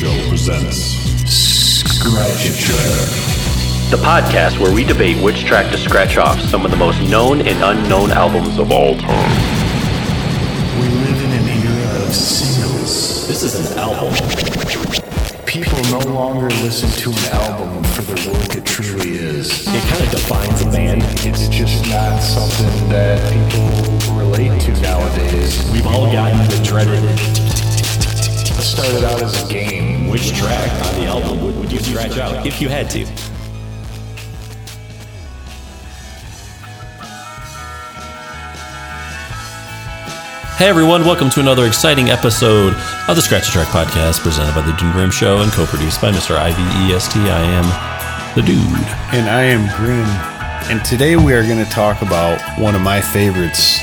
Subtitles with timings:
[0.00, 0.96] Show presents
[1.28, 3.90] Scratch a Track.
[3.90, 7.42] The podcast where we debate which track to scratch off some of the most known
[7.42, 9.30] and unknown albums of all time.
[10.80, 13.28] We live in an era of singles.
[13.28, 14.14] This is an album.
[15.44, 19.68] People no longer listen to an album for the work it truly is.
[19.68, 21.02] It kind of defines a band.
[21.26, 25.70] It's just not something that people relate to nowadays.
[25.70, 27.59] We've all gotten the dreaded It
[28.60, 30.08] started out as a game.
[30.08, 33.06] which track on the album would, would you scratch out if you had to?
[40.56, 42.74] Hey everyone, welcome to another exciting episode
[43.08, 46.12] of the Scratch a Track podcast presented by The Dude Grim Show and co-produced by
[46.12, 46.36] Mr.
[46.36, 47.16] IVEST.
[47.16, 48.58] I am the dude.
[49.18, 50.04] And I am Grim.
[50.70, 53.80] And today we are going to talk about one of my favorites.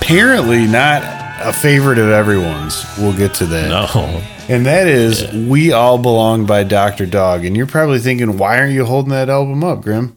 [0.00, 2.84] Apparently, not a favorite of everyone's.
[2.98, 3.68] We'll get to that.
[3.68, 4.22] No.
[4.48, 7.06] And that is We All Belong by Dr.
[7.06, 7.44] Dog.
[7.44, 10.16] And you're probably thinking, why aren't you holding that album up, Grim?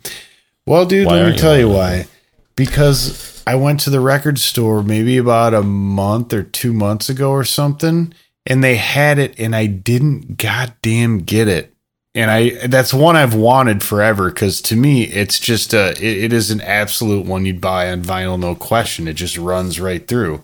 [0.66, 2.08] Well, dude, Why let me you tell you holding why.
[2.56, 7.32] Because I went to the record store maybe about a month or two months ago
[7.32, 8.14] or something,
[8.46, 11.74] and they had it, and I didn't goddamn get it.
[12.14, 16.34] And I that's one I've wanted forever because to me it's just a it, it
[16.34, 19.08] is an absolute one you'd buy on vinyl, no question.
[19.08, 20.44] It just runs right through.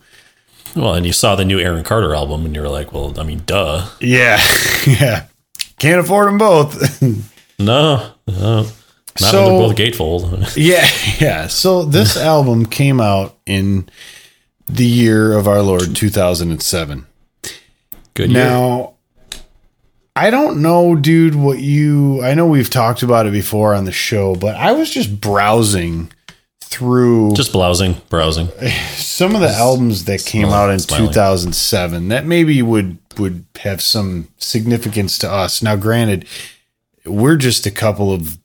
[0.75, 3.23] Well, and you saw the new Aaron Carter album and you were like, well, I
[3.23, 3.87] mean, duh.
[3.99, 4.39] Yeah,
[4.87, 5.27] yeah.
[5.79, 7.01] Can't afford them both.
[7.59, 8.11] No.
[8.27, 8.63] no.
[8.63, 8.69] Not
[9.17, 10.53] So- when they're both gatefold.
[10.57, 10.87] Yeah,
[11.19, 11.47] yeah.
[11.47, 13.87] So this album came out in
[14.65, 17.05] the year of our Lord 2007.
[18.15, 18.43] Good year.
[18.43, 18.93] Now,
[20.15, 23.91] I don't know, dude, what you I know we've talked about it before on the
[23.91, 26.11] show, but I was just browsing
[26.73, 28.47] through Just blousing, browsing.
[28.95, 31.07] some of the albums that came Smiling, out in smiling.
[31.09, 35.61] 2007 that maybe would would have some significance to us.
[35.61, 36.25] Now, granted,
[37.05, 38.37] we're just a couple of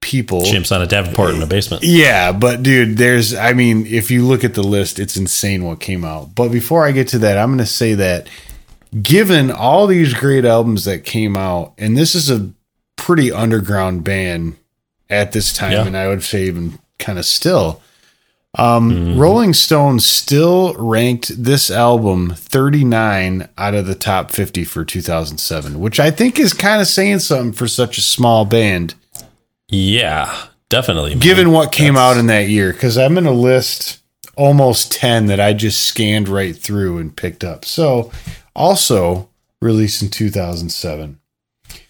[0.00, 1.82] people Chimps on a Davenport in a basement.
[1.82, 5.80] Yeah, but dude, there's I mean, if you look at the list, it's insane what
[5.80, 6.34] came out.
[6.36, 8.28] But before I get to that, I'm going to say that
[9.02, 12.50] given all these great albums that came out, and this is a
[12.96, 14.56] pretty underground band
[15.10, 15.86] at this time, Yeah.
[15.86, 17.80] and I would say even kind of still.
[18.56, 25.78] Um, Rolling Stone still ranked this album 39 out of the top 50 for 2007,
[25.78, 28.94] which I think is kind of saying something for such a small band
[29.68, 30.34] Yeah,
[30.70, 31.10] definitely.
[31.10, 31.18] man.
[31.20, 33.98] given what came That's- out in that year because i'm going to list
[34.34, 38.10] almost 10 that i just scanned right through and picked up so
[38.56, 39.28] also
[39.60, 41.18] released in 2007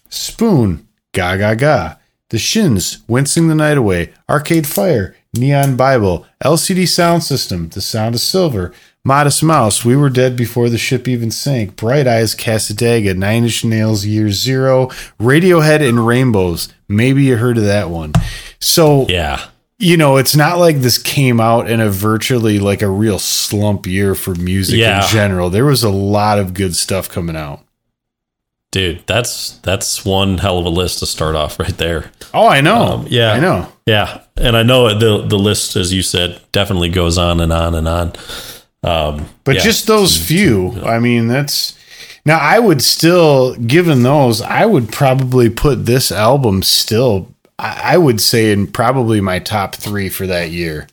[0.09, 1.95] spoon ga ga ga
[2.29, 8.15] the shins wincing the night away arcade fire neon bible lcd sound system the sound
[8.15, 8.73] of silver
[9.03, 13.63] modest mouse we were dead before the ship even sank bright eyes cassadaga nine inch
[13.63, 14.87] nails year zero
[15.19, 18.11] radiohead in rainbows maybe you heard of that one
[18.59, 19.45] so Yeah.
[19.77, 23.87] you know, it's not like this came out in a virtually like a real slump
[23.87, 25.01] year for music Yeah.
[25.01, 25.49] in general.
[25.49, 27.61] There was a lot of good stuff coming out.
[28.71, 32.11] Dude, that's that's one hell of a list to start off right there.
[32.33, 32.83] Oh, I know.
[32.83, 33.31] Um, yeah.
[33.31, 33.71] I know.
[33.85, 37.73] Yeah, and I know the the list, as you said, definitely goes on and on
[37.75, 38.13] and on.
[38.83, 39.61] Um, But yeah.
[39.61, 41.77] just those few, I mean, that's
[42.25, 47.97] now I would still, given those, I would probably put this album still, I, I
[47.97, 50.87] would say in probably my top three for that year.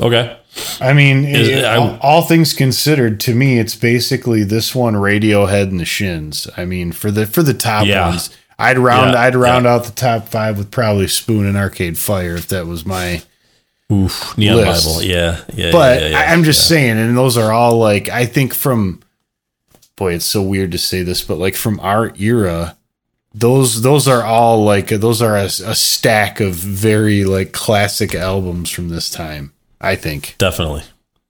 [0.00, 0.36] Okay.
[0.80, 5.64] I mean, Is- it- all, all things considered, to me, it's basically this one, Radiohead,
[5.64, 6.48] and the Shins.
[6.56, 8.08] I mean, for the for the top Yeah.
[8.08, 9.74] ones, I'd round Yeah, I'd round yeah.
[9.74, 13.22] out the top five with probably Spoon and Arcade Fire if that was my.
[13.92, 14.84] Oof, Neon List.
[14.86, 15.02] Bible.
[15.02, 15.70] Yeah, yeah.
[15.70, 19.00] But yeah, yeah, I, I'm just saying, and those are all like I think from.
[19.96, 22.76] Boy, it's so weird to say this, but like from our era,
[23.34, 28.70] those those are all like those are a, a stack of very like classic albums
[28.70, 29.52] from this time.
[29.80, 30.82] I think definitely,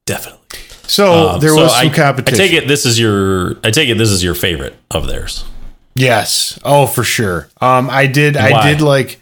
[0.07, 0.59] definitely.
[0.87, 1.31] so.
[1.31, 2.41] Um, there so was some I, competition.
[2.41, 3.57] I take it this is your.
[3.65, 5.45] I take it this is your favorite of theirs.
[5.95, 6.59] Yes.
[6.65, 7.49] Oh, for sure.
[7.61, 8.37] Um, I did.
[8.37, 9.19] I did like.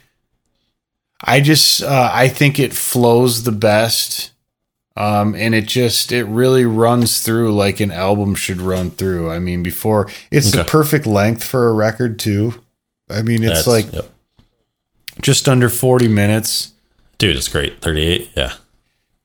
[1.22, 1.82] I just.
[1.82, 4.32] Uh, I think it flows the best.
[4.96, 9.28] Um, and it just it really runs through like an album should run through.
[9.30, 12.62] I mean, before it's the perfect length for a record too.
[13.10, 14.08] I mean, it's That's- like yep.
[15.20, 16.72] just under forty minutes.
[17.18, 17.80] dude, it's great.
[17.80, 18.30] Thirty eight.
[18.36, 18.52] Yeah.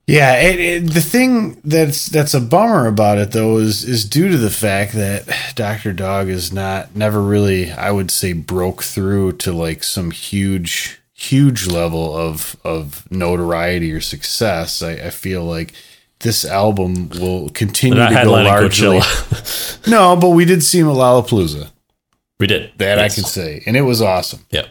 [0.09, 4.29] Yeah, it, it, the thing that's that's a bummer about it though is is due
[4.29, 9.33] to the fact that Doctor Dog is not never really I would say broke through
[9.33, 14.81] to like some huge huge level of of notoriety or success.
[14.81, 15.73] I, I feel like
[16.21, 19.01] this album will continue to go largely.
[19.87, 21.71] No, but we did see him at Lollapalooza.
[22.39, 22.71] We did.
[22.77, 23.11] That Yes.
[23.11, 23.63] I can say.
[23.65, 24.45] And it was awesome.
[24.49, 24.65] Yeah.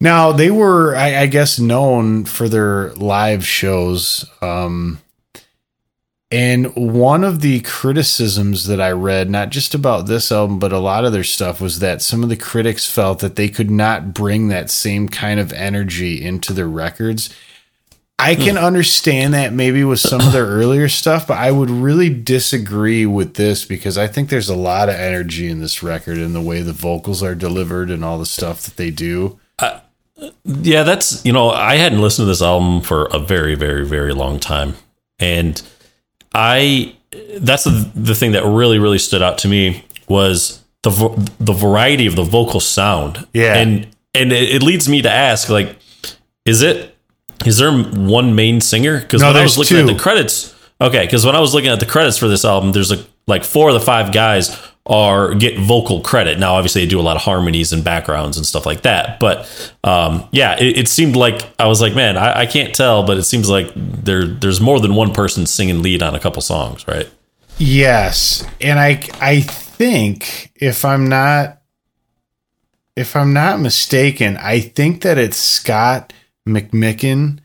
[0.00, 4.24] Now they were, I, I guess, known for their live shows.
[4.40, 5.00] Um,
[6.30, 10.78] and one of the criticisms that I read, not just about this album, but a
[10.78, 14.12] lot of their stuff, was that some of the critics felt that they could not
[14.12, 17.34] bring that same kind of energy into their records.
[18.20, 22.10] I can understand that maybe with some of their earlier stuff, but I would really
[22.10, 26.34] disagree with this because I think there's a lot of energy in this record and
[26.34, 29.38] the way the vocals are delivered and all the stuff that they do.
[30.44, 34.12] Yeah, that's you know I hadn't listened to this album for a very very very
[34.12, 34.74] long time,
[35.18, 35.60] and
[36.34, 36.96] I
[37.38, 40.90] that's the the thing that really really stood out to me was the
[41.38, 43.26] the variety of the vocal sound.
[43.32, 43.54] Yeah.
[43.56, 45.76] and and it, it leads me to ask like,
[46.44, 46.96] is it
[47.46, 49.00] is there one main singer?
[49.00, 49.82] Because No, when I was looking two.
[49.82, 52.72] at the credits, okay, because when I was looking at the credits for this album,
[52.72, 54.56] there's a like four of the five guys
[54.88, 56.38] are get vocal credit.
[56.38, 59.20] Now, obviously, they do a lot of harmonies and backgrounds and stuff like that.
[59.20, 63.04] But um, yeah, it, it seemed like I was like, man, I, I can't tell,
[63.04, 66.40] but it seems like there there's more than one person singing lead on a couple
[66.42, 67.08] songs, right?
[67.58, 71.60] Yes, and I I think if I'm not
[72.96, 76.12] if I'm not mistaken, I think that it's Scott
[76.48, 77.40] McMicken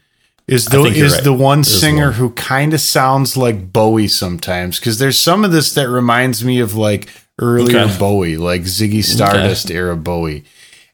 [0.48, 1.24] is the is right.
[1.24, 2.13] the one There's singer one.
[2.13, 6.60] who kind of sounds like Bowie sometimes because there's some of this that reminds me
[6.60, 7.07] of like
[7.39, 7.97] earlier Okay.
[7.97, 10.44] Bowie, like Ziggy Stardust era Bowie.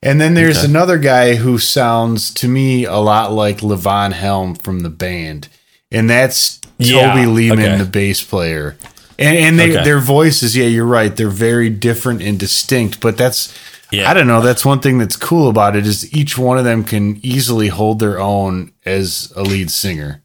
[0.01, 0.67] And then there's Okay.
[0.67, 5.49] another guy who sounds to me a lot like Levon Helm from the band.
[5.91, 7.77] And that's Yeah, Toby Leaman, okay.
[7.77, 8.77] the bass player.
[9.17, 9.83] And, and they, Okay.
[9.83, 11.13] their voices, yeah, you're right.
[11.13, 13.53] They're very different and distinct, but that's,
[13.91, 14.09] Yeah.
[14.09, 14.39] I don't know.
[14.41, 17.99] That's one thing that's cool about it is each one of them can easily hold
[17.99, 20.21] their own as a lead singer.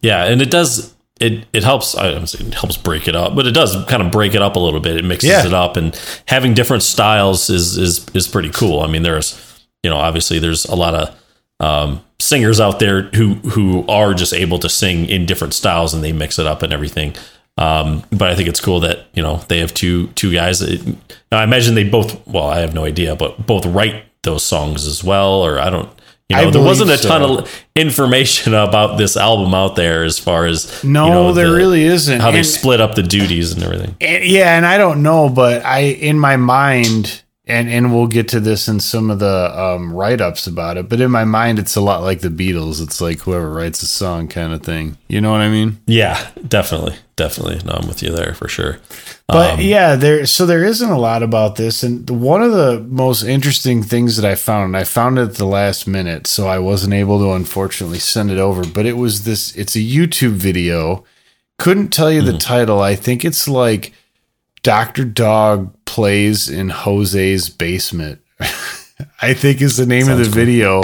[0.00, 3.34] Yeah, and it does it it helps I don't say it helps break it up,
[3.34, 4.96] but it does kind of break it up a little bit.
[4.96, 5.46] It mixes Yeah.
[5.46, 8.80] it up and having different styles is is is pretty cool.
[8.80, 9.36] I mean, there's
[9.82, 11.14] you know, obviously there's a lot of
[11.60, 16.02] um, singers out there who who are just able to sing in different styles and
[16.04, 17.14] they mix it up and everything.
[17.56, 20.62] Um, but I think it's cool that you know they have two two guys.
[20.62, 20.86] It,
[21.32, 22.24] now I imagine they both.
[22.26, 25.88] Well, I have no idea, but both write those songs as well, or I don't.
[26.30, 27.38] You know, there wasn't a ton so.
[27.38, 31.56] of information about this album out there as far as No, you know, there the-
[31.56, 32.20] really isn't.
[32.20, 33.96] how they split up the duties and everything.
[34.00, 38.28] And, yeah, and I don't know, but I in my mind, and and we'll get
[38.28, 40.88] to this in some of the um, write ups about it.
[40.88, 42.82] But in my mind, it's a lot like the Beatles.
[42.82, 44.98] It's like whoever writes a song kind of thing.
[45.08, 45.80] You know what I mean?
[45.86, 47.60] Yeah, definitely, definitely.
[47.64, 48.78] No, I'm with you there for sure.
[49.26, 50.24] But Um, yeah, there.
[50.26, 54.30] So there isn't a lot about this, and one of the most interesting things that
[54.30, 57.32] I found, and I found it at the last minute, so I wasn't able to
[57.32, 58.64] unfortunately send it over.
[58.66, 59.54] But it was this.
[59.56, 61.04] It's a YouTube video.
[61.58, 62.38] Couldn't tell you the Mm-hmm.
[62.38, 62.80] title.
[62.80, 63.92] I think it's like
[64.62, 68.20] Doctor Dog plays in Jose's basement.
[69.22, 70.32] I think is the name of the cool.
[70.32, 70.82] video.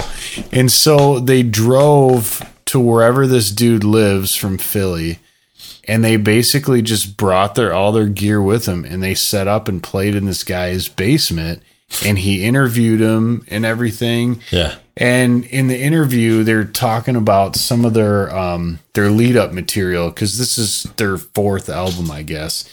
[0.51, 5.19] And so they drove to wherever this dude lives from Philly
[5.87, 9.67] and they basically just brought their all their gear with them and they set up
[9.67, 11.61] and played in this guy's basement
[12.03, 17.85] and he interviewed him and everything yeah, and in the interview they're talking about some
[17.85, 22.69] of their um their lead up material because this is their fourth album i guess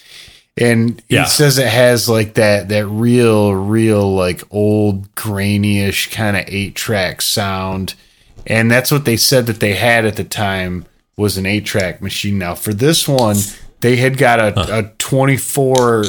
[0.57, 1.23] and Yeah.
[1.25, 6.75] it says it has like that that real real like old grainy-ish kind of eight
[6.75, 7.95] track sound.
[8.47, 10.85] And that's what they said that they had at the time
[11.17, 12.39] was an eight track machine.
[12.39, 13.37] Now for this one
[13.81, 16.05] they had got a, a 24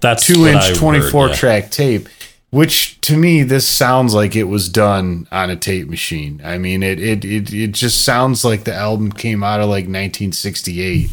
[0.00, 1.34] that's two inch I heard, 24 yeah.
[1.34, 2.08] track tape
[2.50, 6.40] which to me this sounds like it was done on a tape machine.
[6.44, 9.84] I mean it it it, it just sounds like the album came out of like
[9.84, 11.10] 1968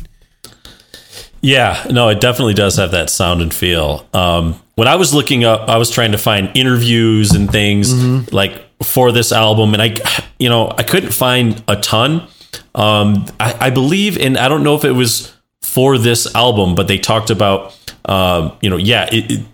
[1.48, 4.06] Yeah, no, it definitely does have that sound and feel.
[4.12, 8.36] Um, when I was looking up, I was trying to find interviews and things Mm-hmm.
[8.36, 9.96] like for this album, and I,
[10.40, 12.28] you know, I couldn't find a ton.
[12.76, 16.90] Um, I, I believe, and I don't know if it was for this album, but
[16.90, 17.74] they talked about,
[18.04, 19.46] um, you know, yeah, it, it,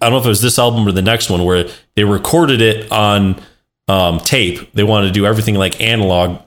[0.00, 2.60] I don't know if it was this album or the next one where they recorded
[2.60, 3.42] it on
[3.88, 4.72] um, tape.
[4.72, 6.40] They wanted to do everything like analog,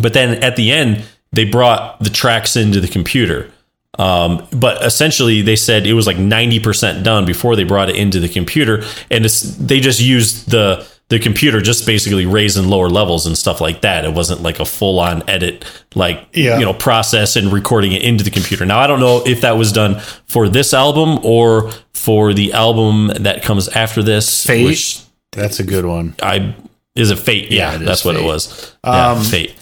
[0.00, 3.48] but then at the end they brought the tracks into the computer
[3.98, 8.20] um, but essentially they said it was like 90% done before they brought it into
[8.20, 13.26] the computer and it's, they just used the the computer just basically raising lower levels
[13.26, 16.58] and stuff like that it wasn't like a full-on edit like Yeah.
[16.58, 19.58] you know process and recording it into the computer now i don't know if that
[19.58, 24.64] was done for this album or for the album that comes after this Fate?
[24.64, 25.00] which
[25.32, 26.54] that's a good one I
[26.96, 27.50] is it Fate?
[27.50, 28.26] Yeah, Yeah, that's what it Fate.
[28.26, 28.74] was.
[28.84, 29.54] Yeah, Um, Fate.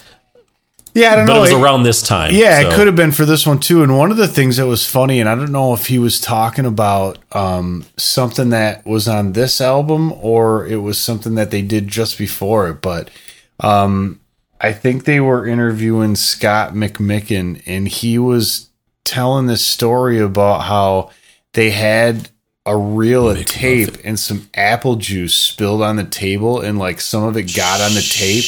[0.95, 1.37] Yeah, I don't but know.
[1.39, 2.33] it was It- around this time.
[2.33, 3.81] Yeah, so- it could have been for this one too.
[3.83, 6.19] And one of the things that was funny, and I don't know if he was
[6.19, 11.61] talking about um, something that was on this album or it was something that they
[11.61, 13.09] did just before it, but
[13.59, 14.19] um,
[14.61, 18.69] I think they were interviewing Scott McMicken, and he was
[19.03, 21.09] telling this story about how
[21.53, 22.29] they had
[22.65, 27.23] a reel of tape and some apple juice spilled on the table and like some
[27.23, 28.45] of it got on the tape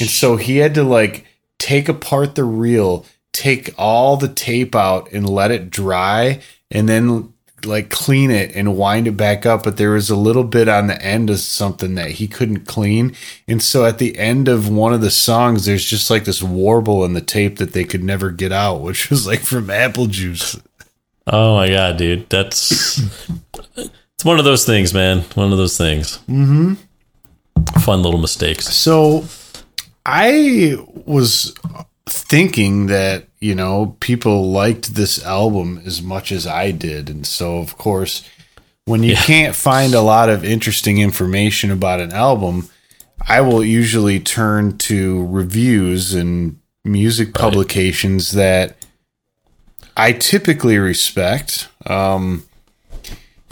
[0.00, 1.24] and so he had to like
[1.58, 7.32] take apart the reel take all the tape out and let it dry and then
[7.64, 10.86] like clean it and wind it back up but there was a little bit on
[10.86, 13.14] the end of something that he couldn't clean
[13.48, 17.04] and so at the end of one of the songs there's just like this warble
[17.04, 20.56] in the tape that they could never get out which was like from apple juice
[21.28, 22.98] Oh my god, dude, that's
[23.76, 25.22] it's one of those things, man.
[25.34, 26.18] One of those things.
[26.28, 26.74] Mm-hmm.
[27.80, 28.66] Fun little mistakes.
[28.66, 29.22] So
[30.08, 31.52] I was
[32.08, 37.10] thinking that, you know, people liked this album as much as I did.
[37.10, 38.22] And so, of course,
[38.84, 42.68] when you can't find a lot of interesting information about an album,
[43.28, 48.76] I will usually turn to reviews and music publications that
[49.96, 51.68] I typically respect.
[51.84, 52.44] Um,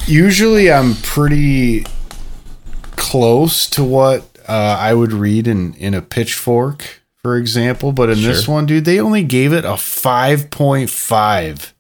[0.06, 1.84] usually, I'm pretty
[2.92, 7.92] close to what uh, I would read in in a pitchfork, for example.
[7.92, 11.74] But in this one, dude, they only gave it a five point five.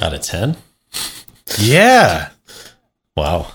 [0.00, 0.56] Out of ten.
[1.58, 2.28] Yeah,
[3.16, 3.52] Wow.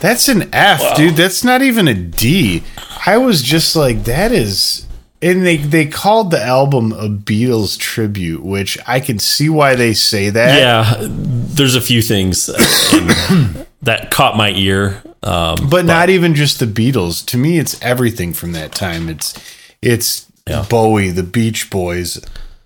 [0.00, 1.14] that's an F, dude.
[1.14, 2.64] That's not even a D.
[3.06, 4.86] I was just like, that is.
[5.22, 9.92] And they, they called the album a Beatles tribute, which I can see why they
[9.94, 10.58] say that.
[10.58, 12.46] Yeah, there's a few things
[13.82, 15.02] that caught my ear.
[15.22, 17.24] Um, but not even just the Beatles.
[17.26, 19.08] To me, it's everything from that time.
[19.08, 19.34] It's
[19.82, 20.64] it's Yeah.
[20.68, 22.20] Bowie, the Beach Boys.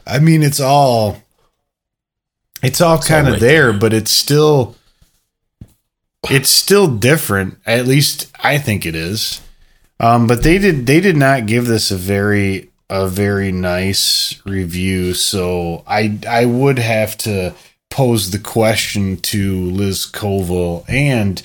[0.07, 1.23] I mean, it's all
[2.63, 4.77] it's all kind of there, but it's still
[6.31, 7.59] it's still different.
[7.67, 9.41] At least I think it is.
[10.01, 15.15] Um, but they did they did not give this a very a very nice review.
[15.15, 17.55] So I I would have to
[17.91, 21.43] pose the question to Liz Koval and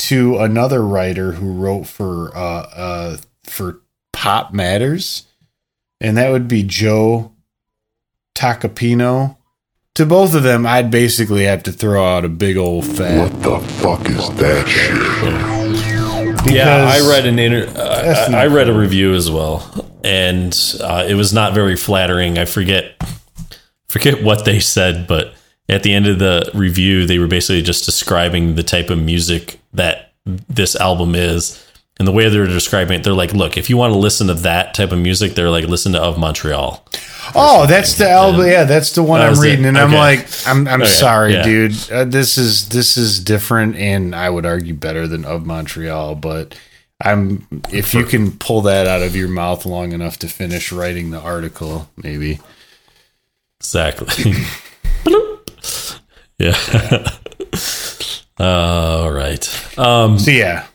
[0.00, 3.80] to another writer who wrote for uh uh for
[4.12, 5.26] Pop Matters,
[6.00, 7.32] and that would be Joe
[8.34, 9.36] Tacopino.
[9.96, 13.30] To both of them, I'd basically have to throw out a big old fat.
[13.30, 16.54] What the fuck is that shit?
[16.54, 19.62] yeah, I read an inter- uh, I I read a review as well,
[20.02, 22.38] and uh, it was not very flattering.
[22.38, 22.94] I forget
[23.88, 25.34] forget what they said, but
[25.70, 29.60] at the end of the review, they were basically just describing the type of music
[29.72, 31.64] that this album is.
[31.98, 34.34] And the way they're describing it, they're like, look, if you want to listen to
[34.34, 36.82] that type of music, they're like, listen to Of Montreal.
[37.34, 38.46] Oh, that's the album.
[38.46, 39.48] Yeah, that's the one That I'm was it.
[39.50, 41.42] reading, and I'm like, I'm I'm Okay, sorry, yeah.
[41.42, 41.90] dude.
[41.92, 46.14] Uh, this is this is different, and I would argue better than of Montreal.
[46.14, 46.58] But
[47.04, 51.10] I'm if you can pull that out of your mouth long enough to finish writing
[51.10, 52.40] the article, maybe.
[53.60, 54.32] Exactly.
[56.40, 57.08] Yeah.
[58.38, 59.78] All right.
[59.78, 60.66] Um, So yeah,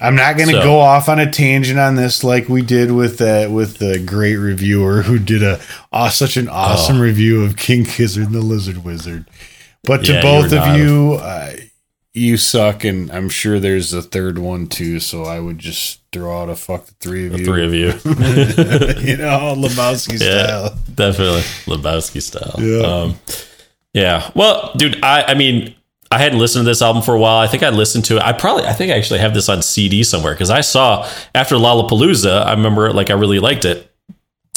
[0.00, 2.90] I'm not going to So- go off on a tangent on this like we did
[2.90, 5.60] with that with the great reviewer who did a
[5.92, 9.26] aw- such an awesome review of King Gizzard and the Lizard Wizard.
[9.84, 11.52] But to Yeah, both of you, uh,
[12.14, 14.98] you suck, and I'm sure there's a third one too.
[14.98, 17.44] So I would just throw out a fuck the three of the you.
[17.44, 17.86] three of you.
[19.12, 20.78] you know, Lebowski Yeah, style.
[20.94, 22.54] definitely Lebowski style.
[22.58, 22.80] Yeah.
[22.86, 23.16] Um,
[23.94, 24.30] yeah.
[24.34, 25.74] Well, dude, I, I mean,
[26.10, 27.38] I hadn't listened to this album for a while.
[27.38, 28.22] I think I listened to it.
[28.22, 31.56] I probably, I think I actually have this on CD somewhere because I saw after
[31.56, 33.90] Lollapalooza, I remember like I really liked it.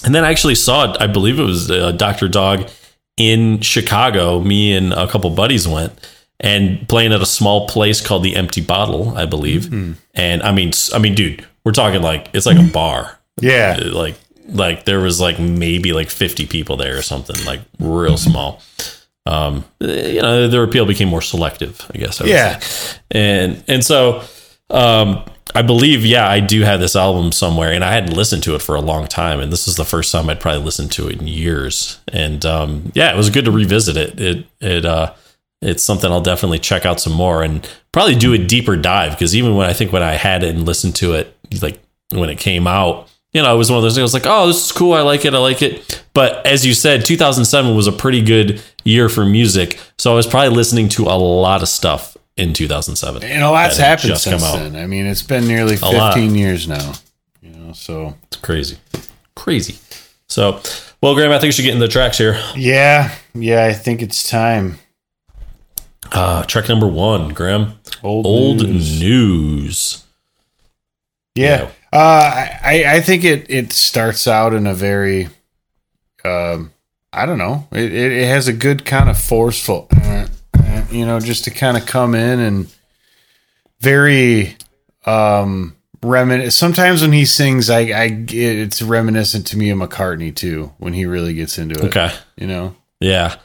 [0.04, 2.28] And then I actually saw, I believe it was uh, Dr.
[2.28, 2.70] Dog
[3.16, 4.40] in Chicago.
[4.40, 5.94] Me and a couple buddies went
[6.40, 9.72] and playing at a small place called the Empty Bottle, I believe.
[10.14, 14.16] And I mean, I mean, dude, we're talking like it's like a bar Yeah, like
[14.50, 18.62] like there was like maybe like 50 people there or something like real small
[19.28, 22.60] um you know the appeal became more selective i guess I would Yeah.
[22.60, 22.98] say.
[23.12, 24.22] and and so
[24.70, 25.24] um
[25.56, 28.62] i believe yeah i do have this album somewhere and i hadn't listened to it
[28.62, 31.20] for a long time and this is the first time i'd probably listened to it
[31.20, 35.14] in years and um yeah it was good to revisit it it it uh
[35.60, 39.36] it's something I'll definitely check out some more and probably do a deeper dive because
[39.36, 41.80] even when I think when I had it and listened to it, like
[42.12, 44.00] when it came out, you know, it was one of those things.
[44.00, 44.94] I was like, oh, this is cool.
[44.94, 45.34] I like it.
[45.34, 46.04] I like it.
[46.14, 49.80] But as you said, 2007 was a pretty good year for music.
[49.98, 53.24] So I was probably listening to a lot of stuff in 2007.
[53.24, 54.76] and a lot's happened since then.
[54.76, 56.94] I mean, it's been nearly 15 years now.
[57.42, 58.78] You know, so It's crazy.
[59.36, 59.78] crazy.
[60.28, 60.62] So,
[61.02, 62.40] well, Graham, I think we should get in the tracks here.
[62.56, 64.78] Yeah, yeah, I think it's time.
[66.12, 67.80] Uh, track number one, Graham.
[68.04, 69.00] Old, Old news.
[69.02, 70.04] news.
[71.36, 71.70] Yeah.
[71.98, 75.30] Uh, I, I- think it, it starts out in a very,
[76.24, 76.72] um,
[77.12, 77.68] I don't know.
[77.72, 80.28] It, it, it has a good kind of forceful, uh,
[80.60, 82.68] uh, you know, just to kind of come in and
[83.80, 84.56] very,
[85.06, 86.52] um, remin.
[86.52, 91.06] Sometimes when he sings, I, I, it's reminiscent to me of McCartney too, when he
[91.06, 91.86] really gets into it.
[91.86, 92.14] Okay.
[92.36, 92.76] You know?
[93.00, 93.38] Yeah.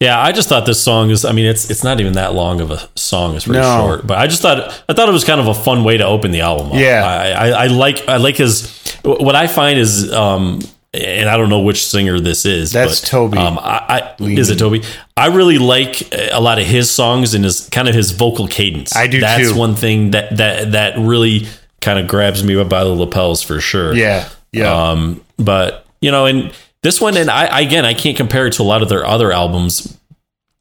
[0.00, 2.60] Yeah, I just thought this song is I mean it's it's not even that long
[2.60, 3.78] of a song, it's very No.
[3.78, 4.06] short.
[4.06, 6.30] But I just thought I thought it was kind of a fun way to open
[6.32, 6.74] the album up.
[6.78, 7.04] Yeah.
[7.06, 8.70] I, I, I like I like his
[9.04, 10.60] what I find is um
[10.92, 12.70] and I don't know which singer this is.
[12.72, 14.82] That's but, Toby Um, I, I is it Toby?
[15.16, 18.94] I really like a lot of his songs and his kind of his vocal cadence.
[18.94, 19.58] I do That's too.
[19.58, 21.46] one thing that that that really
[21.80, 23.94] kind of grabs me by the lapels for sure.
[23.94, 24.28] Yeah.
[24.52, 24.90] Yeah.
[24.90, 26.52] Um, but you know, and
[26.84, 29.32] this one, and I again, I can't compare it to a lot of their other
[29.32, 29.98] albums.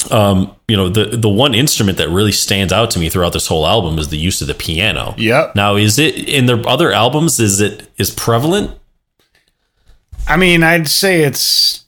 [0.10, 3.48] Um, you know, the the one instrument that really stands out to me throughout this
[3.48, 5.16] whole album is the use of the piano.
[5.18, 5.56] Yep.
[5.56, 7.42] Now, is it in their other albums?
[7.42, 8.72] Is it is prevalent?
[10.26, 11.84] I mean, I'd say it's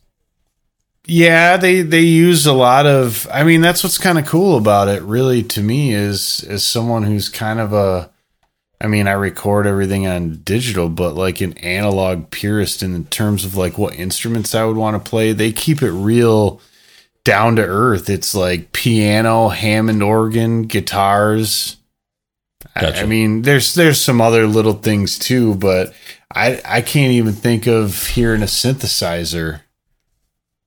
[1.05, 4.89] yeah, they they use a lot of I mean, that's what's kind of cool about
[4.89, 8.11] it really to me is as someone who's kind of a
[8.81, 13.55] I mean, I record everything on digital, but like an analog purist in terms of
[13.55, 16.59] like what instruments I would want to play, they keep it real
[17.23, 18.09] down to earth.
[18.09, 21.77] It's like piano, Hammond organ, guitars.
[22.75, 23.01] I- Gotcha.
[23.03, 25.93] I mean, there's there's some other little things too, but
[26.33, 29.61] I I can't even think of hearing a synthesizer.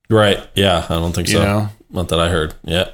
[0.08, 0.38] Right.
[0.54, 1.42] Yeah, I don't think You so.
[1.44, 1.68] know?
[1.90, 2.54] Not that I heard.
[2.64, 2.88] Yeah.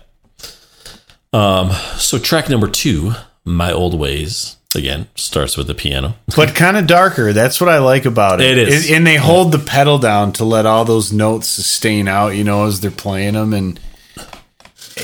[1.33, 1.71] Um.
[1.99, 3.13] So track number two,
[3.45, 6.17] "My Old Ways," again starts with the piano.
[6.37, 7.33] But kind of darker.
[7.33, 8.59] That's what I like about it.
[8.59, 8.91] It is.
[8.91, 12.31] and they hold the pedal down to let all those notes sustain out.
[12.31, 13.79] You know, as they're playing them, and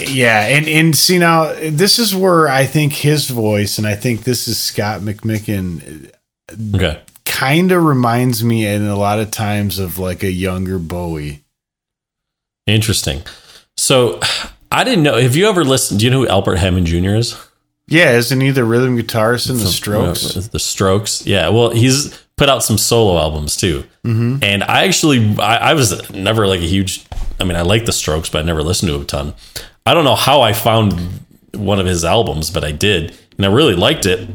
[0.08, 4.22] yeah, and and see now this is where I think his voice, and I think
[4.24, 6.10] this is Scott McMicken,
[6.74, 7.00] Okay.
[7.24, 11.42] kind of reminds me, in a lot of times of like a younger Bowie.
[12.66, 13.22] Interesting.
[13.76, 14.20] So
[14.72, 15.20] I didn't know.
[15.20, 16.00] Have you ever listened?
[16.00, 17.16] Do you know who Albert Hammond Jr.
[17.16, 17.36] is?
[17.90, 20.36] Yeah, isn't he the rhythm guitarist in the Strokes?
[20.36, 21.26] Uh, the Strokes.
[21.26, 21.48] Yeah.
[21.50, 23.84] Well, he's put out some solo albums too.
[24.04, 24.42] Mm-hmm.
[24.42, 27.04] And I actually, I, I was never like a huge.
[27.38, 29.34] I mean, I like the Strokes, but I never listened to him a ton.
[29.84, 30.94] I don't know how I found
[31.54, 34.28] one of his albums, but I did, and I really liked it.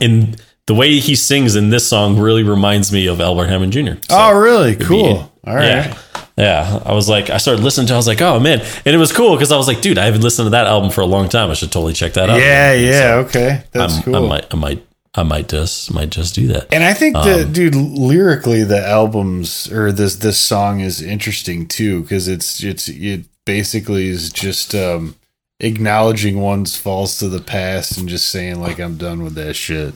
[0.00, 3.92] And the way he sings in this song really reminds me of Albert Hammond Jr.
[4.08, 4.76] So- oh, really?
[4.76, 5.32] Cool.
[5.46, 5.64] All right.
[5.66, 5.98] yeah.
[6.38, 6.82] Yeah.
[6.86, 7.96] I was like, I started listening to it.
[7.96, 8.60] I was like, oh, man.
[8.84, 10.90] And it was cool because I was like, dude, I haven't listened to that album
[10.90, 11.50] for a long time.
[11.50, 12.38] I should totally check that out.
[12.40, 13.64] Yeah, yeah, okay.
[13.72, 14.16] That's I'm- cool.
[14.16, 16.72] I might, I might, I might just, might just do that.
[16.72, 21.66] And I think the Um, dude lyrically the albums or this this song is interesting
[21.66, 25.16] too because it's it's it basically is just um
[25.60, 29.94] acknowledging one's faults to the past and just saying like I'm done with that shit.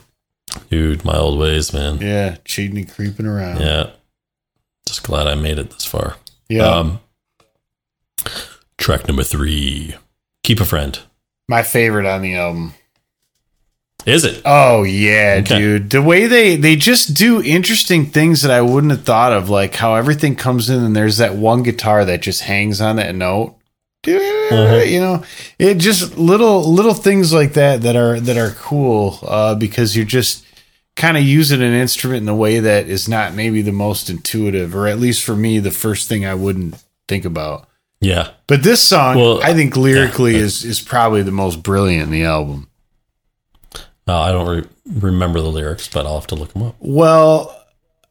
[0.70, 1.98] Dude, my old ways, man.
[2.00, 3.60] Yeah, cheating and creeping around.
[3.60, 3.90] Yeah.
[4.86, 6.16] Just glad I made it this far.
[6.52, 6.64] Yeah.
[6.66, 7.00] Um,
[8.78, 9.94] track number three,
[10.44, 10.98] Keep a Friend.
[11.48, 12.74] My favorite on the album.
[14.04, 14.42] Is it?
[14.44, 15.58] Oh yeah, Okay.
[15.58, 15.90] dude.
[15.90, 19.76] The way they they just do interesting things that I wouldn't have thought of, like
[19.76, 23.54] how everything comes in and there's that one guitar that just hangs on that note.
[24.04, 24.90] Mhm.
[24.90, 25.24] You know,
[25.60, 30.04] it just little little things like that that are that are cool uh, because you're
[30.04, 30.44] just
[30.96, 34.74] kind of using an instrument in a way that is not maybe the most intuitive,
[34.74, 37.68] or at least for me, the first thing I wouldn't think about.
[38.00, 38.30] Yeah.
[38.46, 42.24] But this song, Well, I think lyrically is is probably the most brilliant in the
[42.24, 42.68] album.
[44.08, 46.76] Uh, I don't re- remember the lyrics, but I'll have to look them up.
[46.80, 47.61] Well,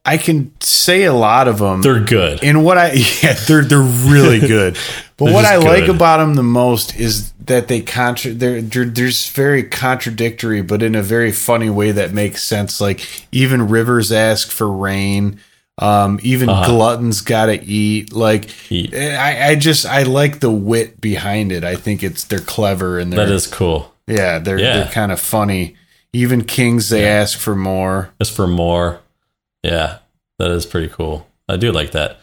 [0.03, 1.81] I can say a lot of them.
[1.83, 2.43] They're good.
[2.43, 4.77] and what I yeah, they're they're really good.
[5.17, 8.85] But what I just like about them the most is that they contra they're, they're
[8.85, 12.81] there's very contradictory, but in a very funny way that makes sense.
[12.81, 15.39] Like even rivers ask for rain.
[15.77, 16.65] Um, even Uh-huh.
[16.67, 18.11] gluttons gotta eat.
[18.13, 18.93] Like Eat.
[18.95, 21.63] I, I just I like the wit behind it.
[21.63, 23.93] I think it's they're clever and they're That is cool.
[24.07, 24.77] yeah they're Yeah.
[24.77, 25.75] they're kind of funny.
[26.13, 28.09] Even kings they ask for more.
[28.19, 28.99] Just for more.
[29.63, 29.99] Yeah,
[30.39, 31.27] that is pretty cool.
[31.47, 32.19] I do like that.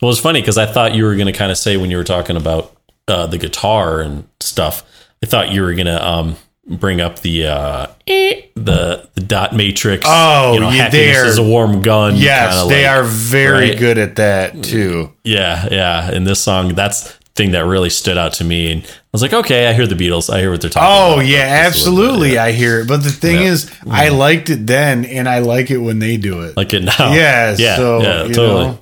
[0.00, 1.96] Well, it's funny because I thought you were going to kind of say when you
[1.96, 2.74] were talking about
[3.08, 4.84] uh, the guitar and stuff.
[5.22, 9.54] I thought you were going to um, bring up the uh, eh, the the dot
[9.56, 10.04] matrix.
[10.06, 12.16] Oh, you know, yeah, happiness they're- is a warm gun.
[12.16, 13.78] Yes, they like- are very right?
[13.78, 15.12] good at that too.
[15.24, 16.12] Yeah, yeah.
[16.12, 18.70] In this song, that's thing that really stood out to me.
[18.72, 20.28] And I was like, okay, I hear the Beatles.
[20.28, 21.26] I hear what they're talking Oh about.
[21.26, 22.34] yeah, Just bit, absolutely.
[22.34, 22.44] yeah.
[22.44, 23.52] I hear it, but the thing Yeah.
[23.52, 26.56] is, I liked it then, and I like it when they do it.
[26.58, 27.14] like it now.
[27.14, 28.78] yeah, yeah, so yeah, totally.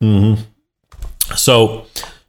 [0.00, 0.36] know.
[1.36, 1.86] So,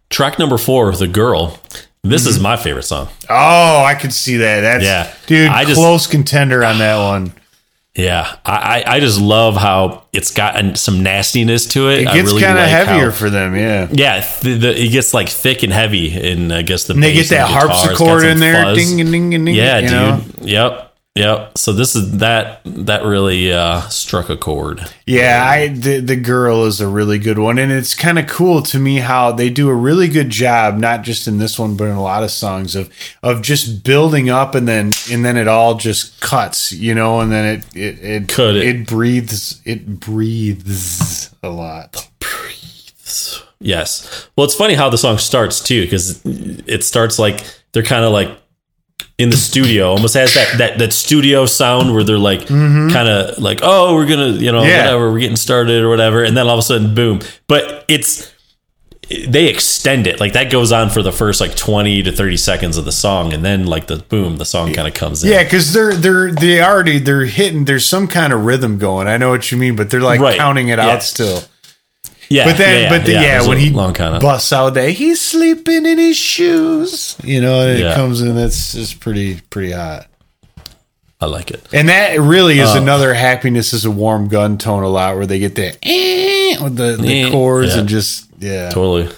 [0.10, 1.60] track number four, "The Girl."
[2.04, 2.30] This Mm-hmm.
[2.30, 3.10] is my favorite song.
[3.30, 4.62] Oh, I could see that.
[4.62, 5.12] That's Yeah.
[5.26, 7.34] dude, I just- close contender on that one.
[7.98, 12.02] Yeah, I, I just love how it's gotten some nastiness to it.
[12.02, 13.88] It gets really kind of like heavier how- for them, yeah.
[13.92, 17.14] yeah, the, the, it gets like thick and heavy, and I guess the And they
[17.14, 18.78] get that and the guitar has got harpsichord in there, fuzz.
[18.78, 19.56] ding ding ding ding.
[19.56, 19.92] Yeah, you dude.
[19.92, 20.22] know?
[20.42, 20.87] Yep,
[21.18, 21.58] yep.
[21.58, 24.82] So this is that that really uh, struck a chord.
[25.06, 28.62] Yeah, I the the girl is a really good one, and it's kind of cool
[28.64, 31.86] to me how they do a really good job, not just in this one, but
[31.86, 32.90] in a lot of songs of
[33.24, 37.32] of just building up, and then and then it all just cuts, you know, and
[37.32, 38.66] then it it it Could it?
[38.66, 42.10] it breathes it breathes a lot.
[42.20, 43.44] Breathes.
[43.60, 44.28] Yes.
[44.36, 48.12] Well, it's funny how the song starts too, because it starts like they're kind of
[48.12, 48.30] like
[49.18, 53.38] in the studio, almost has that that that studio sound where they're like kind of
[53.40, 54.70] like, oh, we're gonna, you know, Mm-hmm.
[54.70, 54.86] Yeah.
[54.86, 57.20] whatever, we're getting started or whatever, and then all of a sudden, boom.
[57.48, 58.32] But it's
[59.30, 62.76] they extend it like that goes on for the first like 20 to 30 seconds
[62.78, 65.44] of the song and then like the boom the song kind of comes in Yeah,
[65.46, 67.64] because they're they're they already they're hitting.
[67.64, 69.08] There's some kind of rhythm going.
[69.08, 70.38] I know what you mean, but they're like Right.
[70.38, 70.88] counting it Yeah.
[70.90, 71.42] out still.
[72.30, 74.74] Yeah But then, yeah, but the, yeah, there's when he long kind of busts out
[74.76, 78.36] that he's sleeping in his shoes, you know, and it comes in.
[78.36, 80.08] That's just pretty pretty hot.
[81.20, 84.84] i like it And that really Uh, is another happiness is a warm gun tone
[84.84, 87.80] a lot where they get that eh, with the, the Eh, chords yeah.
[87.80, 88.70] and just yeah.
[88.70, 89.10] Totally.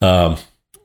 [0.00, 0.36] Um,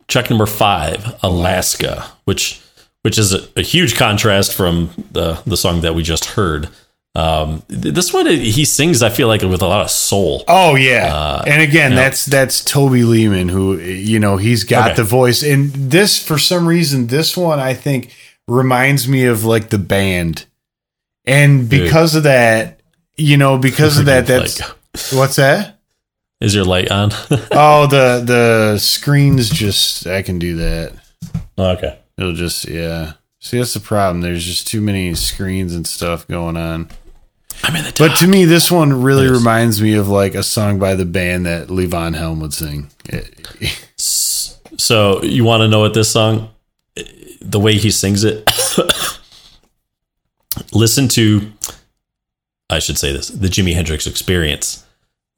[0.07, 2.61] check number five, Alaska, which
[3.01, 6.69] which is a, a huge contrast from the the song that we just heard.
[7.15, 10.43] Um, this one he sings, I feel like, with a lot of soul.
[10.47, 14.95] Oh yeah, Uh, and again, that's that's Toby Leaman who you know he's got Okay.
[14.97, 18.13] the voice, and this for some reason this one I think
[18.47, 20.45] reminds me of like the band,
[21.25, 22.79] and because of that,
[23.17, 24.69] you know, because of that, that's Like,
[25.13, 25.79] what's that?
[26.39, 27.09] is your light on?
[27.51, 30.93] Oh, the the screens just I can do that.
[31.57, 31.97] okay.
[32.19, 33.13] It'll just yeah.
[33.39, 34.21] See, that's the problem.
[34.21, 36.89] There's just too many screens and stuff going on.
[37.63, 40.43] I'm in the But to me, this one really There's- reminds me of like a
[40.43, 42.89] song by the band that Levon Helm would sing.
[43.97, 46.49] So you want to know what this song,
[47.41, 48.49] the way he sings it?
[50.73, 51.51] Listen to,
[52.69, 54.85] I should say this, the Jimi Hendrix Experience,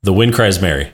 [0.03, 0.91] "The Wind Cries Mary."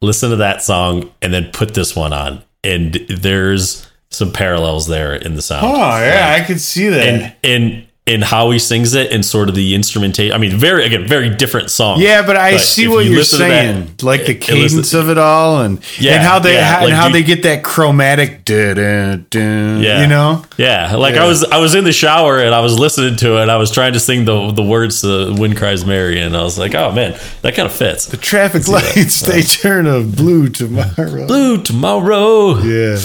[0.00, 5.14] Listen to that song and then put this one on, and there's some parallels there
[5.14, 5.66] in the sound.
[5.66, 7.06] oh yeah, I could see that.
[7.06, 10.32] and and and how he sings it and sort of the instrumentation.
[10.32, 12.00] I mean, very again, very different song.
[12.00, 14.94] yeah, but I But see what you you're listen to that- saying, like the cadence
[14.94, 17.42] of it all, and Yeah, and how they yeah, how, and how do- they get
[17.42, 20.00] that chromatic, Yeah.
[20.02, 20.44] you know.
[20.56, 21.24] Yeah, like Yeah.
[21.24, 23.42] I was I was in the shower and I was listening to it.
[23.42, 26.44] and I was trying to sing the the words to "Wind Cries Mary" and I
[26.44, 28.06] was like, oh man, that kind of fits.
[28.06, 31.26] The traffic lights they turn of blue tomorrow.
[31.26, 32.58] Blue tomorrow.
[32.60, 32.98] Yeah.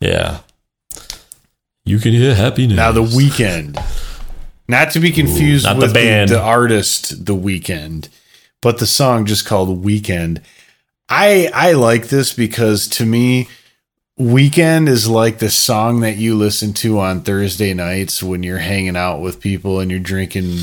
[0.00, 0.38] Yeah.
[1.84, 2.76] You can hear happiness.
[2.76, 3.78] Now the weekend,
[4.68, 6.30] not to be confused not the with the, band.
[6.30, 8.08] the artist, the Weeknd,
[8.62, 10.40] but the song just called Weekend.
[11.08, 13.48] I I like this because to me,
[14.16, 18.96] Weekend is like the song that you listen to on Thursday nights when you're hanging
[18.96, 20.56] out with people and you're drinking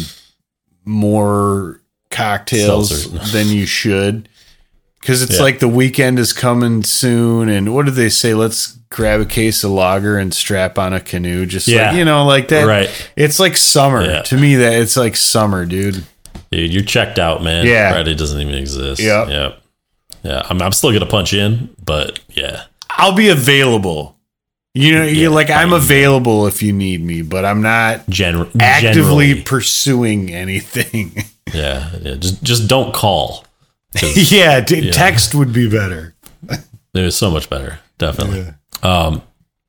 [0.85, 3.31] more cocktails Seltzer.
[3.37, 4.27] than you should.
[5.01, 5.41] Because it's Yeah.
[5.43, 8.33] like the weekend is coming soon, and what do they say?
[8.35, 11.45] Let's grab a case of lager and strap on a canoe.
[11.45, 11.87] Just Yeah.
[11.89, 12.65] like you know, like that.
[12.67, 12.89] Right.
[13.15, 14.21] It's like summer Yeah.
[14.23, 14.55] to me.
[14.55, 16.03] That it's like summer, dude.
[16.51, 17.65] Dude, you're checked out, man.
[17.65, 17.91] Yeah.
[17.93, 19.01] Friday doesn't even exist.
[19.01, 19.57] yeah Yep.
[20.23, 20.41] Yeah.
[20.49, 22.63] I'm, I'm still gonna punch in, but yeah.
[22.91, 24.17] I'll be available.
[24.75, 28.47] You know, Yeah, you're like I'm available if you need me, but I'm not Gen-
[28.59, 29.41] actively generally.
[29.41, 31.25] pursuing anything.
[31.53, 32.15] Yeah, yeah.
[32.15, 33.43] Just just don't call.
[34.15, 34.91] yeah, Yeah.
[34.91, 36.13] text would be better.
[36.93, 37.79] It was so much better.
[37.99, 38.53] Definitely.
[38.83, 39.21] Um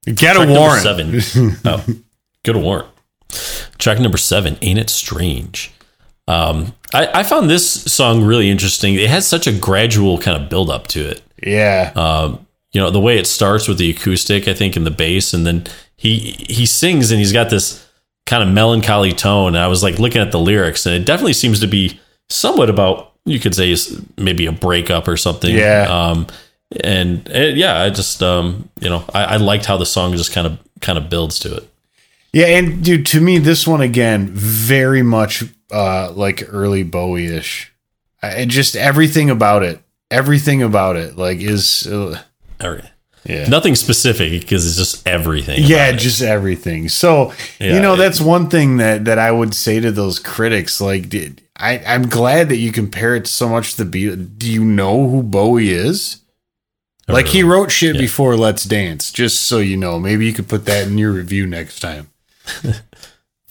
[0.04, 0.82] Get a warrant.
[0.82, 1.56] Seven.
[1.64, 1.84] oh,
[2.44, 2.88] good warrant.
[3.78, 5.70] Track number seven, Ain't It Strange?
[6.26, 8.94] Um, I, I found this song really interesting.
[8.96, 11.22] It has such a gradual kind of build up to it.
[11.42, 14.90] Yeah, Um, you know, the way it starts with the acoustic, I think, in the
[14.90, 17.86] bass, and then he he sings and he's got this
[18.26, 19.48] kind of melancholy tone.
[19.54, 22.68] And I was like looking at the lyrics, and it definitely seems to be somewhat
[22.70, 25.54] about you could say is maybe a breakup or something.
[25.54, 25.86] Yeah.
[25.88, 26.26] Um,
[26.82, 30.32] and, and yeah, I just um, you know, I, I liked how the song just
[30.32, 31.68] kind of kind of builds to it.
[32.32, 37.72] yeah, and dude, to me, this one again, very much uh like early Bowie ish.
[38.46, 39.80] Just everything about it,
[40.10, 42.22] everything about it, like is uh,
[43.24, 43.46] Yeah.
[43.48, 45.62] Nothing specific because it's just everything.
[45.62, 49.54] yeah just everything so Yeah, you know it- that's one thing that that i would
[49.54, 53.72] say to those critics like did, i i'm glad that you compare it so much
[53.76, 56.18] to the beat do you know who bowie is
[57.08, 60.64] like he wrote shit before let's dance just so you know maybe you could put
[60.66, 62.08] that in your review next time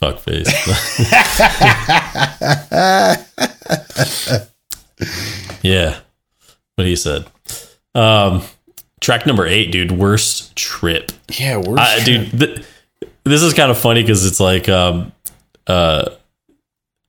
[0.01, 0.47] fuck face.
[5.61, 5.99] yeah,
[6.75, 7.25] what he said.
[7.95, 8.43] Um,
[9.01, 9.91] track number eight, dude.
[9.91, 11.11] Worst trip.
[11.37, 12.65] yeah we're I, dude, th-
[13.23, 15.11] this is kind of funny because it's like, um,
[15.67, 16.09] uh,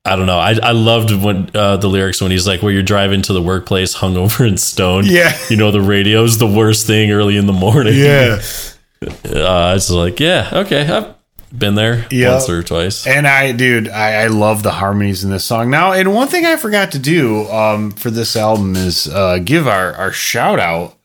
[0.05, 0.37] I don't know.
[0.37, 3.41] I, I loved when uh, the lyrics when he's like, "Where you're driving to the
[3.41, 5.35] workplace, hungover and stoned." Yeah.
[5.49, 7.93] you know the radio's the worst thing early in the morning.
[7.95, 8.41] yeah
[9.25, 11.15] uh, it's like, yeah, okay, I've
[11.57, 12.31] been there Yeah.
[12.33, 13.05] once or twice.
[13.07, 15.69] And I, dude, I, I love the harmonies in this song.
[15.69, 19.67] Now, and one thing I forgot to do um, for this album is uh, give
[19.67, 20.97] our, our shout out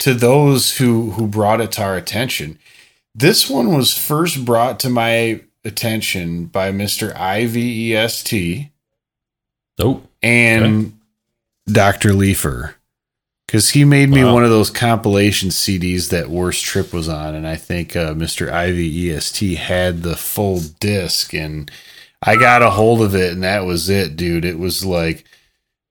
[0.00, 2.58] to those who who brought it to our attention.
[3.14, 8.68] This one was first brought to my attention by Mister Ivest
[9.78, 10.92] Oh, and
[11.66, 12.76] Doctor Leafer.
[13.46, 14.34] Because he made me Wow.
[14.34, 18.48] one of those compilation CDs that Worst Trip was on, and I think uh, Mr.
[18.52, 21.68] Ivy EST had the full disc, and
[22.22, 24.44] I got a hold of it, and that was it, dude.
[24.44, 25.24] It was like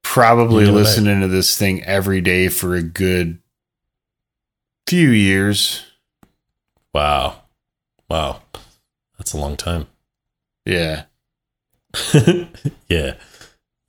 [0.04, 0.84] probably You know that.
[0.84, 3.39] listening to this thing every day for a good
[4.90, 5.86] few years.
[6.96, 7.44] wow,
[8.10, 8.42] wow,
[9.18, 9.86] that's a long time.
[10.66, 11.04] Yeah.
[12.90, 13.14] yeah,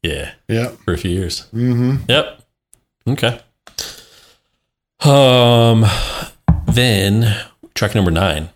[0.03, 0.79] yeah, Yep.
[0.85, 1.47] for a few years.
[1.55, 2.05] Mm-hmm.
[2.09, 2.43] Yep.
[3.09, 3.41] Okay.
[5.01, 5.87] Um,
[6.67, 7.35] then
[7.75, 8.51] track number nine,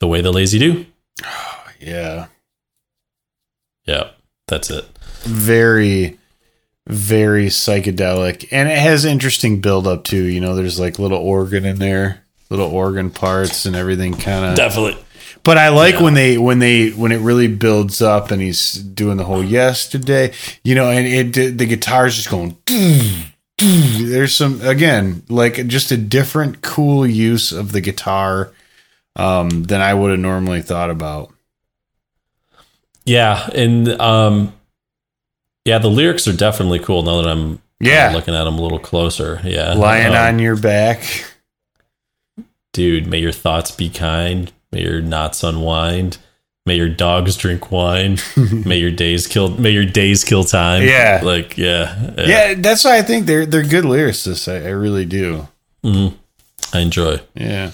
[0.00, 0.86] "The Way the Lazy Do."
[1.80, 2.28] Yeah.
[3.84, 4.10] Yeah,
[4.46, 4.86] that's it.
[5.24, 6.18] very
[6.86, 11.64] very psychedelic and it has interesting build up too you know there's like little organ
[11.64, 15.02] in there little organ parts and everything kind of Definitely.
[15.44, 16.02] but i like Yeah.
[16.02, 20.32] when they when they when it really builds up and he's doing the whole yesterday
[20.62, 22.54] you know and it the guitar's just going
[23.58, 28.52] there's some again like just a different cool use of the guitar
[29.16, 31.32] um than i would have normally thought about
[33.06, 34.52] Yeah, and um,
[35.64, 37.02] yeah, the lyrics are definitely cool.
[37.02, 38.12] Now that I'm Yeah.
[38.14, 39.40] looking at them a little closer.
[39.44, 41.24] Yeah, lying Um, on your back
[42.72, 43.06] dude.
[43.06, 44.52] May your thoughts be kind.
[44.72, 46.18] May your knots unwind.
[46.66, 48.18] May your dogs drink wine.
[48.36, 49.48] may your days kill.
[49.50, 50.82] May your days kill time.
[50.82, 51.20] Yeah.
[51.22, 54.50] like yeah, Yeah, that's why I think they're they're good lyricists.
[54.50, 55.48] I, I really do.
[55.84, 56.14] Mhm.
[56.72, 57.20] I enjoy.
[57.34, 57.70] Yeah,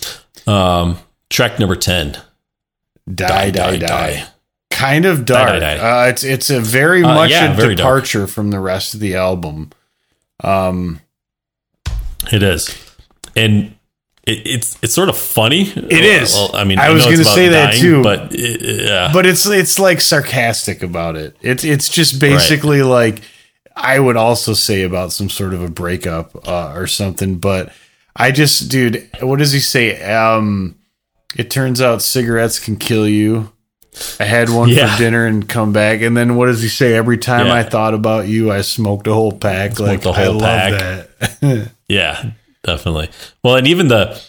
[0.47, 0.99] Um,
[1.31, 2.17] track number ten.
[3.13, 4.25] die, die, die.
[4.81, 5.49] Kind of dark.
[5.49, 5.79] die, die.
[6.07, 8.05] Uh, it's it's a very Uh, much yeah, a very dark.
[8.05, 9.71] departure from the rest of the album.
[10.43, 11.01] Um,
[12.33, 12.75] It is,
[13.37, 13.75] and
[14.27, 15.63] it, it's it's sort of funny.
[15.71, 16.37] It is.
[16.55, 18.03] I mean, I was gonna about say that too.
[18.03, 21.37] but it, yeah, but it's it's like sarcastic about it.
[21.41, 23.23] It's it's just basically like
[23.77, 27.37] I would also say about some sort of a breakup uh, or something.
[27.39, 27.73] But
[28.15, 30.03] I just, dude, what does he say?
[30.03, 30.77] Um,
[31.37, 33.51] it turns out cigarettes can kill you.
[34.21, 34.95] I had one Yeah.
[34.95, 36.95] for dinner and come back, and then what does he say?
[36.95, 37.55] Every time Yeah.
[37.55, 39.79] I thought about you, I smoked a whole pack.
[39.81, 40.73] like the I whole love
[41.21, 41.71] that.
[41.89, 42.31] Yeah,
[42.63, 43.11] definitely.
[43.43, 44.21] Well, and even the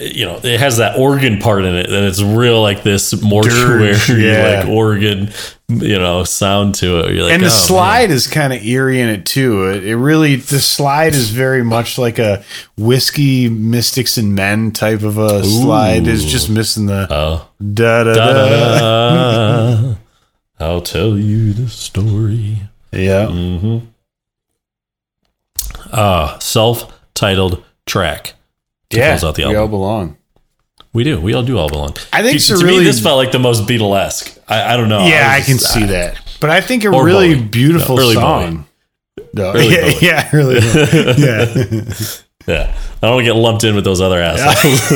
[0.00, 3.94] you know, it has that organ part in it and it's real like this mortuary
[4.08, 4.60] yeah.
[4.60, 5.30] like organ,
[5.68, 7.14] you know, sound to it.
[7.14, 9.70] You're like, and the oh, slide is kind of eerie in it too.
[9.70, 12.44] It, it really the slide is very much like a
[12.76, 16.06] whiskey mystics and men type of a slide.
[16.06, 17.06] Is just missing the.
[17.10, 19.94] Oh, da da da.
[20.60, 22.58] I'll tell you the story.
[22.92, 23.86] Yeah, Mm-hmm.
[25.90, 28.34] Uh, self-titled track.
[28.90, 29.18] yeah.
[29.50, 30.16] We all belong.
[30.94, 31.20] We do.
[31.20, 31.94] We all do all belong.
[32.12, 34.38] I think to, to really- me, this felt like the most Beatlesque.
[34.48, 35.04] I, I don't know.
[35.06, 36.20] yeah, I, was can just- see that.
[36.40, 37.42] But I think a really Bowie.
[37.48, 38.66] beautiful No, song.
[39.32, 40.56] No, yeah, yeah, really.
[41.18, 41.84] yeah.
[42.46, 44.92] Yeah, I don't want to get lumped in with those other assholes.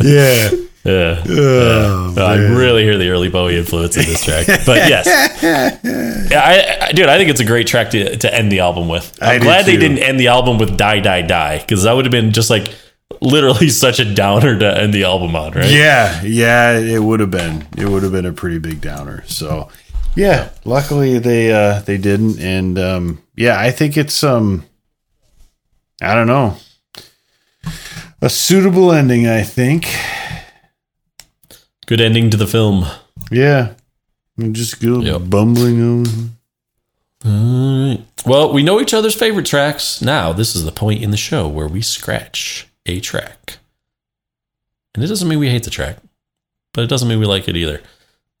[0.00, 0.50] yeah.
[0.84, 4.46] yeah, Oh, I really hear the early Bowie influence in this track.
[4.66, 5.06] But yes,
[6.32, 9.16] I, I, dude, I think it's a great track to, to end the album with.
[9.22, 11.92] I I'm do glad they didn't end the album with "Die, Die, Die" because that
[11.92, 12.68] would have been just like
[13.20, 15.70] literally such a downer to end the album on, right?
[15.70, 17.66] Yeah, yeah, it would have been.
[17.76, 19.24] It would have been a pretty big downer.
[19.26, 19.68] So,
[20.14, 24.64] yeah, luckily they uh they didn't and um yeah, I think it's um
[26.02, 26.56] I don't know.
[28.20, 29.86] A suitable ending, I think.
[31.86, 32.86] Good ending to the film.
[33.30, 33.74] Yeah.
[34.38, 35.22] I'm just good Yep.
[35.28, 36.36] bumbling on.
[37.24, 38.00] All right.
[38.26, 40.00] Well, we know each other's favorite tracks.
[40.02, 43.58] Now, this is the point in the show where we scratch a track.
[44.94, 45.96] And it doesn't mean we hate the track,
[46.72, 47.80] but it doesn't mean we like it either.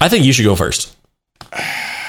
[0.00, 0.94] I think you should go first.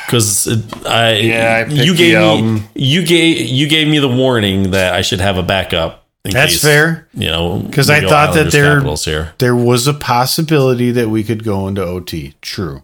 [0.07, 0.47] Cuz
[0.85, 5.01] I Yeah, I you gave me you gave you gave me the warning that I
[5.01, 5.98] should have a backup.
[6.23, 7.07] That's case, fair.
[7.13, 9.33] You know, because I thought that there- here.
[9.37, 12.33] There was a possibility that we could go into OT.
[12.41, 12.83] True.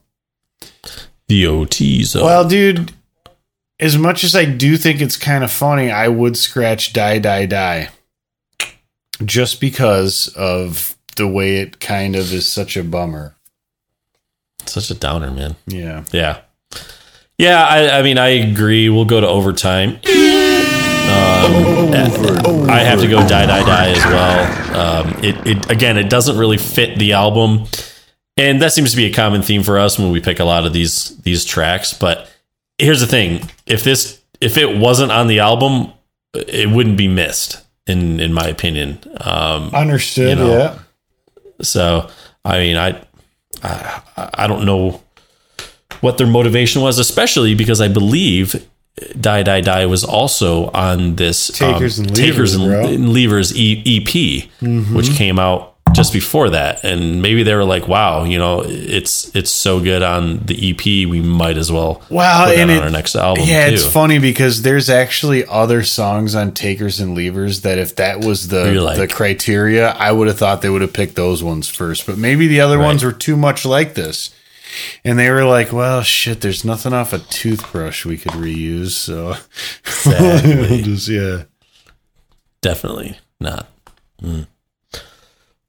[1.28, 2.24] The OT zone.
[2.24, 2.92] Well, dude,
[3.80, 7.46] as much as I do think it's kind of funny, I would scratch die, die,
[7.46, 7.90] die.
[9.24, 13.36] Just because of the way it kind of is such a bummer.
[14.66, 15.56] such a downer, man.
[15.68, 16.04] Yeah.
[16.12, 16.40] Yeah.
[17.38, 18.88] Yeah, I, I mean, I agree.
[18.90, 20.00] We'll go to overtime.
[22.70, 24.76] I have to go die, die, die as well.
[24.76, 27.66] Um, it, it again, it doesn't really fit the album,
[28.38, 30.66] and that seems to be a common theme for us when we pick a lot
[30.66, 31.94] of these these tracks.
[31.94, 32.30] But
[32.78, 35.94] here's the thing: if this if it wasn't on the album,
[36.34, 39.00] it wouldn't be missed, in in my opinion.
[39.22, 40.38] Um, Understood.
[40.38, 40.58] You know.
[40.58, 40.80] yeah.
[41.62, 42.10] so,
[42.44, 43.02] I mean, I,
[43.64, 44.02] I,
[44.34, 45.02] I don't know
[46.02, 48.68] what their motivation was, especially because I believe
[49.20, 52.88] Die Die Die was also on this um, Takers and Takers and, Leavers, bro.
[52.88, 54.96] and Leavers e- EP, mm-hmm.
[54.96, 59.34] which came out just before that, and maybe they were like, "Wow, you know, it's
[59.36, 62.90] it's so good on the EP, we might as well Well, put and on our
[62.90, 63.76] next album." Yeah, too.
[63.76, 68.48] it's funny because there's actually other songs on Takers and Leavers that if that was
[68.48, 72.06] the like- the criteria, I would have thought they would have picked those ones first.
[72.06, 72.86] But maybe the other Right.
[72.86, 74.32] ones were too much like this.
[75.04, 78.92] And they were like, well, shit, there's nothing off a toothbrush we could reuse.
[78.92, 79.36] So,
[79.86, 80.82] Exactly.
[80.84, 81.44] just, yeah.
[82.62, 83.68] Definitely not.
[84.22, 84.48] Mm.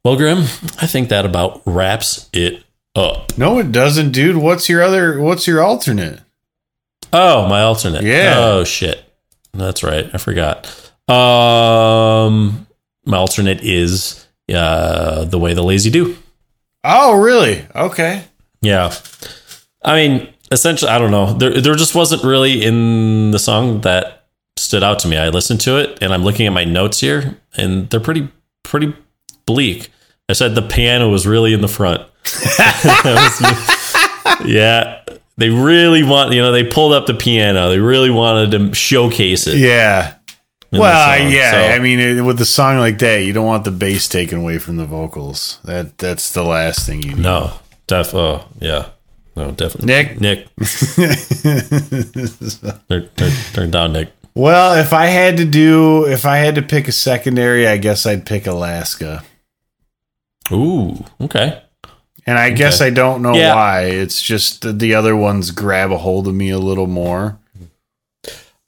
[0.04, 0.38] Well, Grim,
[0.80, 2.64] I think that about wraps it
[2.94, 3.36] up.
[3.36, 4.36] No, it doesn't, dude.
[4.36, 6.20] What's your other, what's your alternate?
[7.12, 8.02] Oh, my alternate.
[8.02, 8.34] Yeah.
[8.36, 9.02] Oh shit.
[9.52, 10.10] That's right.
[10.12, 10.66] I forgot.
[11.08, 12.66] Um,
[13.04, 16.16] my alternate is uh the way the lazy do.
[16.84, 17.64] Oh, really?
[17.74, 18.24] Okay.
[18.66, 18.92] Yeah.
[19.84, 21.32] I mean, essentially, I don't know.
[21.34, 24.26] There, there just wasn't really in the song that
[24.56, 25.16] stood out to me.
[25.16, 28.28] I listened to it and I'm looking at my notes here, and they're pretty,
[28.64, 28.94] pretty
[29.46, 29.90] bleak.
[30.28, 32.02] I said the piano was really in the front.
[33.04, 33.40] Was-
[34.44, 35.02] yeah.
[35.38, 37.68] They really want, you know, they pulled up the piano.
[37.68, 39.58] They really wanted to showcase it.
[39.58, 40.14] Yeah.
[40.72, 41.50] Well, yeah.
[41.52, 44.38] So- I mean, it, with a song like that, you don't want the bass taken
[44.38, 45.60] away from the vocals.
[45.64, 47.22] That That's the last thing you need.
[47.22, 47.52] no,
[47.86, 48.90] def, oh, yeah.
[49.36, 49.86] No, definitely.
[49.86, 50.20] Nick?
[50.20, 50.48] Nick.
[52.88, 54.10] turn, turn, turn down, Nick.
[54.34, 58.06] Well, if I had to do, if I had to pick a secondary, I guess
[58.06, 59.22] I'd pick Alaska.
[60.52, 61.62] Ooh, okay.
[62.26, 63.54] And I guess I don't know Yeah.
[63.54, 63.82] why.
[63.84, 67.38] It's just the other ones grab a hold of me a little more.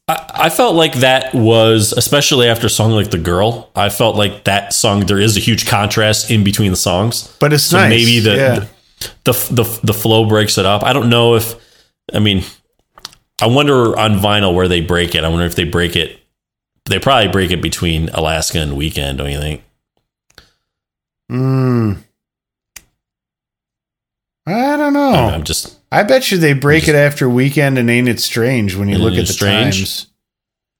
[0.07, 4.17] I, I felt like that was, especially after a song like The Girl, I felt
[4.17, 7.35] like that song, there is a huge contrast in between the songs.
[7.41, 7.91] But it's So nice.
[7.91, 8.55] maybe the, yeah.
[8.61, 8.69] the,
[9.25, 10.83] the, the the flow breaks it up.
[10.83, 11.55] I don't know if,
[12.13, 12.43] I mean,
[13.41, 15.25] I wonder on vinyl where they break it.
[15.25, 16.19] I wonder if they break it,
[16.87, 19.63] they probably break it between Alaska and Weekend, don't you think?
[21.31, 21.93] Hmm.
[24.47, 25.11] I don't know.
[25.13, 28.75] I am just, I bet you they break it after weekend and ain't it strange
[28.77, 29.77] when you look at the Strange?
[29.77, 30.07] times.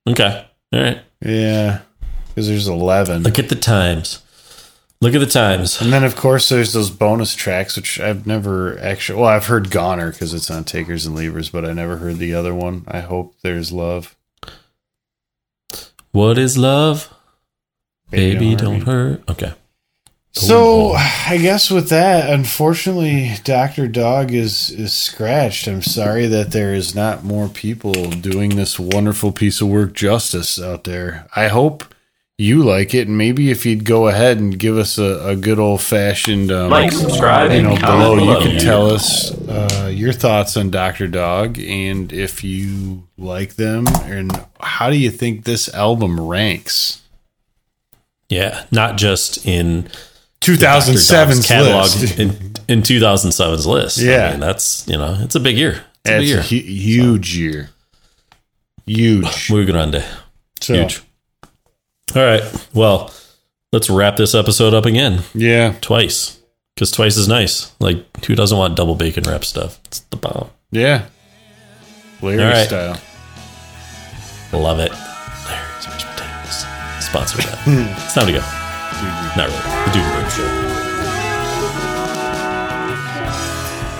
[0.09, 0.45] okay.
[0.73, 0.99] All right.
[1.21, 1.81] Yeah.
[2.29, 3.21] Because there's 11.
[3.21, 4.23] Look at the times.
[5.01, 5.81] Look at the times.
[5.81, 9.21] And then, of course, there's those bonus tracks, which I've never actually.
[9.21, 12.33] Well, I've heard Goner because it's on Takers and Leavers, but I never heard the
[12.33, 12.83] other one.
[12.85, 14.17] I hope there's love.
[16.11, 17.13] What is love?
[18.09, 19.29] Baby, Baby, don't don't hurt.
[19.29, 19.53] Okay.
[20.33, 25.67] So I guess with that, unfortunately, Doctor Dog is is scratched.
[25.67, 30.61] I'm sorry that there is not more people doing this wonderful piece of work justice
[30.61, 31.27] out there.
[31.35, 31.88] I hope
[32.39, 35.59] you like it, and maybe if you'd go ahead and give us a, a good
[35.59, 38.41] old fashioned um, Like, subscribe, you know, and below comment you below.
[38.41, 44.31] can tell us uh, your thoughts on Doctor Dog and if you like them, and
[44.61, 47.01] how do you think this album ranks?
[48.29, 49.89] Yeah, not just in
[50.41, 52.19] 2007's catalog list.
[52.19, 52.29] in
[52.69, 53.97] in 2007's list.
[53.97, 54.27] Yeah.
[54.27, 55.83] I mean, that's you know, it's a big year.
[56.05, 56.39] It's a big year.
[56.39, 57.69] a hu- huge year.
[58.85, 59.49] Huge.
[59.51, 60.03] Muy grande,
[60.61, 61.01] So, huge.
[62.15, 63.13] All right, well,
[63.71, 65.73] let's wrap this episode up again Yeah.
[65.81, 66.37] twice
[66.75, 67.71] because twice is nice.
[67.79, 69.79] Like, who doesn't want double bacon wrap stuff?
[69.85, 70.49] It's the bomb.
[70.71, 71.05] Yeah.
[72.21, 72.67] Larry All right.
[72.67, 72.99] style.
[74.53, 74.91] Love it.
[74.91, 76.65] Larry's mashed potatoes.
[77.05, 77.59] Sponsor that.
[78.05, 78.39] it's time to go.
[79.37, 79.61] Not really.
[79.85, 80.65] The Dude Bro Show.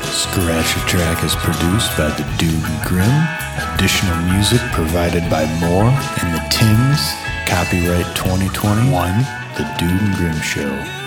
[0.09, 3.09] Scratch a Track is produced by the Dude Grim.
[3.75, 5.85] Additional music provided by Moore
[6.21, 7.01] and the Tims.
[7.49, 8.91] Copyright 2021,
[9.57, 10.98] The Dude and Grim Show.